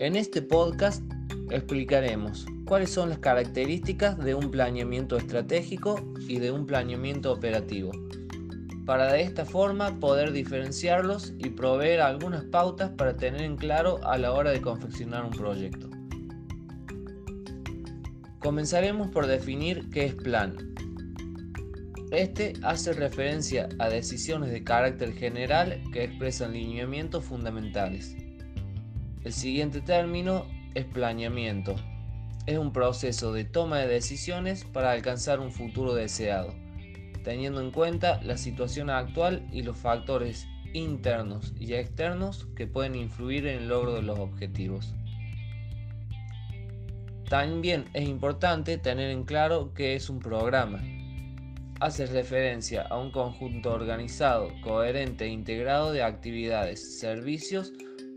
[0.00, 1.04] En este podcast
[1.50, 7.92] explicaremos cuáles son las características de un planeamiento estratégico y de un planeamiento operativo,
[8.86, 14.16] para de esta forma poder diferenciarlos y proveer algunas pautas para tener en claro a
[14.16, 15.90] la hora de confeccionar un proyecto.
[18.38, 20.56] Comenzaremos por definir qué es plan.
[22.10, 28.16] Este hace referencia a decisiones de carácter general que expresan lineamientos fundamentales.
[29.22, 31.76] El siguiente término es planeamiento.
[32.46, 36.54] Es un proceso de toma de decisiones para alcanzar un futuro deseado,
[37.22, 43.46] teniendo en cuenta la situación actual y los factores internos y externos que pueden influir
[43.46, 44.94] en el logro de los objetivos.
[47.28, 50.82] También es importante tener en claro qué es un programa,
[51.78, 57.72] hace referencia a un conjunto organizado, coherente e integrado de actividades, servicios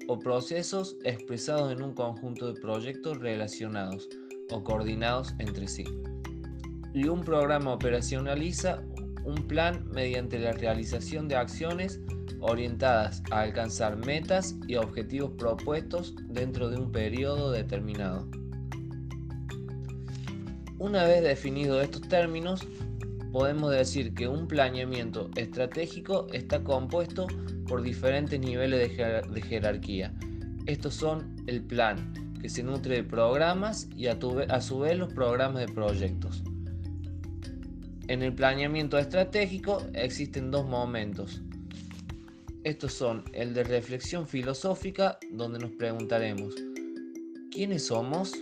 [0.08, 4.10] o procesos expresados en un conjunto de proyectos relacionados
[4.52, 5.86] o coordinados entre sí.
[6.94, 8.84] Y un programa operacionaliza
[9.26, 12.00] un plan mediante la realización de acciones
[12.40, 18.28] orientadas a alcanzar metas y objetivos propuestos dentro de un periodo determinado.
[20.78, 22.68] Una vez definidos estos términos,
[23.32, 27.28] podemos decir que un planeamiento estratégico está compuesto
[27.74, 30.14] por diferentes niveles de, jerarquía.
[30.68, 35.12] Estos son el plan, que se nutre de programas y a, a su vez los
[35.12, 36.44] programas de proyectos.
[38.08, 41.42] En el planeamiento estratégico existen dos momentos.
[42.64, 46.54] Estos son el de reflexión filosófica, donde nos preguntaremos,
[47.50, 48.34] ¿quiénes somos?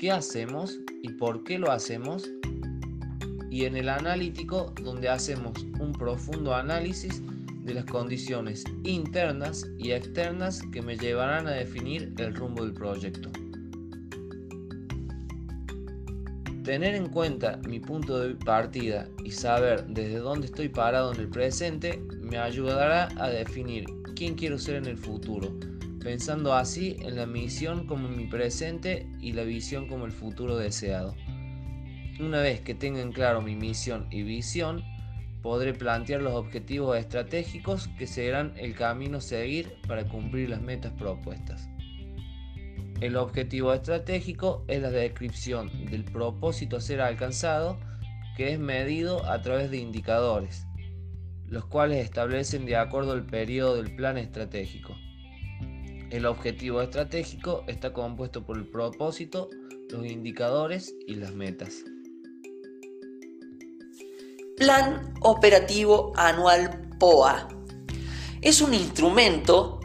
[0.00, 0.78] ¿Qué hacemos?
[1.02, 2.26] ¿Y por qué lo hacemos?
[3.52, 7.22] y en el analítico donde hacemos un profundo análisis
[7.62, 13.30] de las condiciones internas y externas que me llevarán a definir el rumbo del proyecto.
[16.64, 21.28] Tener en cuenta mi punto de partida y saber desde dónde estoy parado en el
[21.28, 23.84] presente me ayudará a definir
[24.14, 25.52] quién quiero ser en el futuro,
[26.00, 31.16] pensando así en la misión como mi presente y la visión como el futuro deseado.
[32.20, 34.84] Una vez que tenga en claro mi misión y visión,
[35.42, 40.92] podré plantear los objetivos estratégicos que serán el camino a seguir para cumplir las metas
[40.92, 41.68] propuestas.
[43.00, 47.78] El objetivo estratégico es la descripción del propósito a ser alcanzado
[48.36, 50.66] que es medido a través de indicadores,
[51.48, 54.94] los cuales establecen de acuerdo al periodo del plan estratégico.
[56.10, 59.50] El objetivo estratégico está compuesto por el propósito,
[59.90, 61.84] los indicadores y las metas.
[64.56, 67.48] Plan Operativo Anual POA.
[68.42, 69.80] Es un instrumento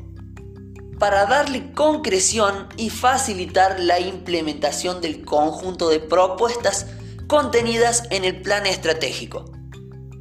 [1.00, 6.88] para darle concreción y facilitar la implementación del conjunto de propuestas
[7.28, 9.46] contenidas en el plan estratégico.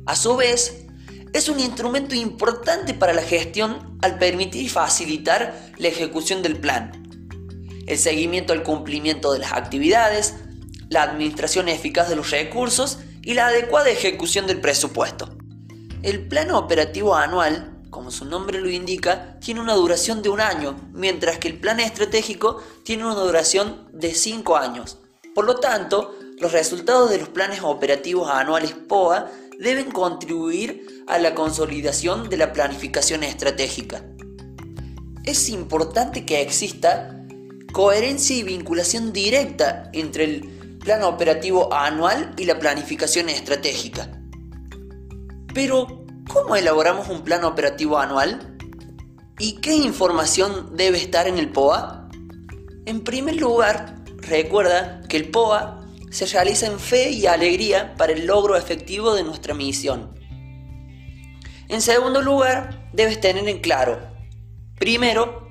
[0.07, 0.87] A su vez,
[1.33, 6.93] es un instrumento importante para la gestión al permitir y facilitar la ejecución del plan,
[7.87, 10.35] el seguimiento al cumplimiento de las actividades,
[10.89, 15.29] la administración eficaz de los recursos y la adecuada ejecución del presupuesto.
[16.05, 20.79] El plano operativo anual, como su nombre lo indica, tiene una duración de un año,
[20.93, 24.99] mientras que el plan estratégico tiene una duración de cinco años.
[25.35, 31.35] Por lo tanto, los resultados de los planes operativos anuales POA deben contribuir a la
[31.35, 34.05] consolidación de la planificación estratégica.
[35.25, 37.27] Es importante que exista
[37.73, 40.57] coherencia y vinculación directa entre el
[40.87, 44.09] plan operativo anual y la planificación estratégica.
[45.53, 48.57] Pero, ¿cómo elaboramos un plan operativo anual?
[49.41, 52.09] ¿Y qué información debe estar en el POA?
[52.85, 58.25] En primer lugar, recuerda que el POA se realiza en fe y alegría para el
[58.25, 60.15] logro efectivo de nuestra misión.
[61.69, 63.99] En segundo lugar, debes tener en claro,
[64.79, 65.51] primero,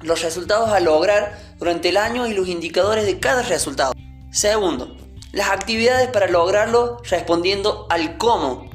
[0.00, 3.91] los resultados a lograr durante el año y los indicadores de cada resultado.
[4.32, 4.96] Segundo,
[5.32, 8.70] las actividades para lograrlo respondiendo al cómo.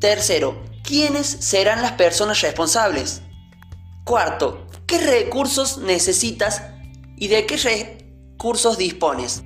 [0.00, 3.22] Tercero, ¿quiénes serán las personas responsables?
[4.04, 6.62] Cuarto, ¿qué recursos necesitas
[7.16, 9.44] y de qué recursos dispones?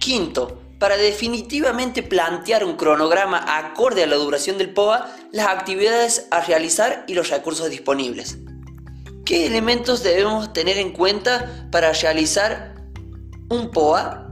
[0.00, 6.42] Quinto, para definitivamente plantear un cronograma acorde a la duración del POA, las actividades a
[6.42, 8.36] realizar y los recursos disponibles.
[9.24, 12.74] ¿Qué elementos debemos tener en cuenta para realizar
[13.48, 14.23] un POA?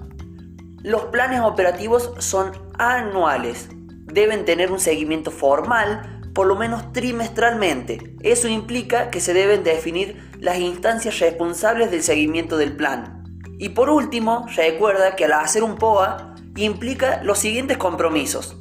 [0.82, 3.68] Los planes operativos son anuales.
[4.06, 8.16] Deben tener un seguimiento formal por lo menos trimestralmente.
[8.22, 13.22] Eso implica que se deben definir las instancias responsables del seguimiento del plan.
[13.58, 18.56] Y por último, recuerda que al hacer un POA implica los siguientes compromisos.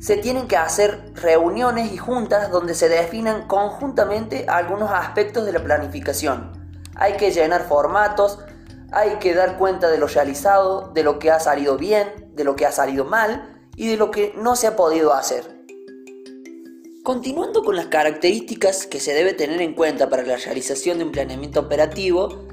[0.00, 5.64] Se tienen que hacer reuniones y juntas donde se definan conjuntamente algunos aspectos de la
[5.64, 6.52] planificación.
[6.96, 8.40] Hay que llenar formatos,
[8.92, 12.56] hay que dar cuenta de lo realizado, de lo que ha salido bien, de lo
[12.56, 15.54] que ha salido mal y de lo que no se ha podido hacer.
[17.02, 21.12] Continuando con las características que se debe tener en cuenta para la realización de un
[21.12, 22.46] planeamiento operativo,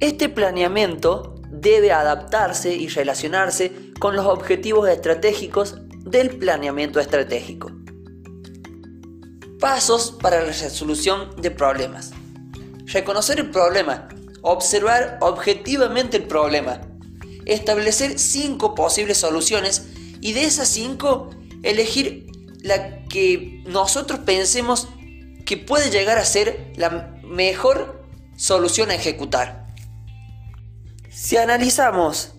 [0.00, 7.70] este planeamiento debe adaptarse y relacionarse con los objetivos estratégicos del planeamiento estratégico.
[9.60, 12.12] Pasos para la resolución de problemas.
[12.84, 14.08] Reconocer el problema,
[14.44, 16.82] observar objetivamente el problema,
[17.46, 19.86] establecer cinco posibles soluciones
[20.20, 21.30] y de esas cinco
[21.62, 22.26] elegir
[22.62, 24.88] la que nosotros pensemos
[25.46, 28.04] que puede llegar a ser la mejor
[28.36, 29.74] solución a ejecutar.
[31.08, 32.34] Si analizamos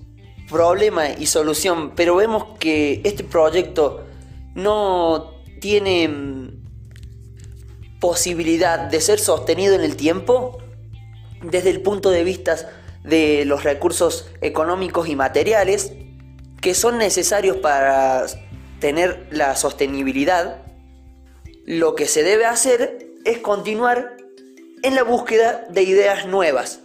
[0.47, 4.05] problema y solución, pero vemos que este proyecto
[4.53, 10.59] no tiene mm, posibilidad de ser sostenido en el tiempo,
[11.51, 12.57] desde el punto de vista
[13.03, 15.91] de los recursos económicos y materiales
[16.61, 18.25] que son necesarios para
[18.79, 20.63] tener la sostenibilidad,
[21.65, 24.17] lo que se debe hacer es continuar
[24.83, 26.79] en la búsqueda de ideas nuevas.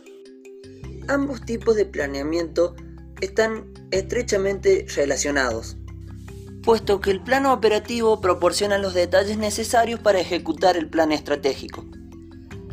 [1.09, 2.75] Ambos tipos de planeamiento
[3.21, 5.77] están estrechamente relacionados,
[6.63, 11.85] puesto que el plano operativo proporciona los detalles necesarios para ejecutar el plan estratégico.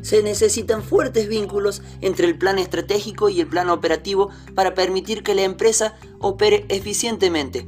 [0.07, 5.36] Se necesitan fuertes vínculos entre el plan estratégico y el plan operativo para permitir que
[5.36, 7.68] la empresa opere eficientemente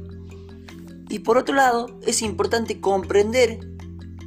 [1.10, 3.58] y por otro lado, es importante comprender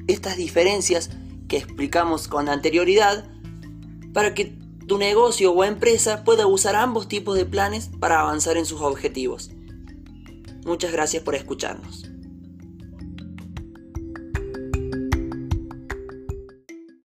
[0.08, 1.10] estas diferencias
[1.48, 3.32] que explicamos con anterioridad
[4.14, 8.66] para que tu negocio o empresa pueda usar ambos tipos de planes para avanzar en
[8.66, 9.50] sus objetivos.
[10.66, 12.13] Muchas gracias por escucharnos.